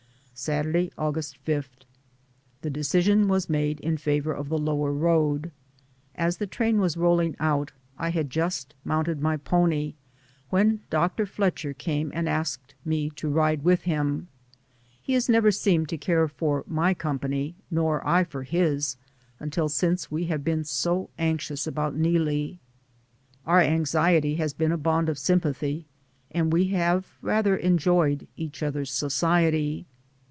Saturday, 0.33 0.91
August 0.97 1.37
5. 1.45 1.69
The 2.63 2.71
decision 2.71 3.27
was 3.27 3.47
made 3.47 3.79
in 3.81 3.95
favor 3.97 4.33
of 4.33 4.49
the 4.49 4.57
lower 4.57 4.91
road. 4.91 5.51
As 6.15 6.37
the 6.37 6.47
train 6.47 6.79
was 6.81 6.97
rolling 6.97 7.35
out 7.39 7.71
I 7.99 8.05
192 8.05 8.27
DAYS 8.27 8.41
ON 8.41 8.41
THE 8.41 8.41
ROAD. 8.41 8.45
had 8.47 8.49
just 8.49 8.75
mounted 8.83 9.21
my 9.21 9.37
pony, 9.37 9.93
when 10.49 10.79
Dr. 10.89 11.27
Flet 11.27 11.59
cher 11.59 11.75
came 11.75 12.09
and 12.15 12.27
asked 12.27 12.73
me 12.83 13.11
to 13.11 13.29
ride 13.29 13.61
with 13.63 13.83
him. 13.83 14.29
He 14.99 15.13
has 15.13 15.29
never 15.29 15.51
seemed 15.51 15.89
to 15.89 15.97
care 15.99 16.27
for 16.27 16.63
my 16.65 16.95
com 16.95 17.19
pany, 17.19 17.53
nor 17.69 18.01
I 18.03 18.23
for 18.23 18.41
his 18.41 18.97
until 19.39 19.69
since 19.69 20.09
we 20.09 20.25
have 20.25 20.43
been 20.43 20.63
so 20.63 21.11
anxious 21.19 21.67
about 21.67 21.95
Neelie. 21.95 22.57
Our 23.45 23.59
anxiety 23.61 24.37
has 24.37 24.55
been 24.55 24.71
a 24.71 24.77
bond 24.79 25.07
of 25.07 25.19
sympathy, 25.19 25.85
and 26.31 26.51
we 26.51 26.69
have 26.69 27.13
rather 27.21 27.55
enjoyed 27.57 28.27
each 28.35 28.63
other's 28.63 28.89
society. 28.89 29.85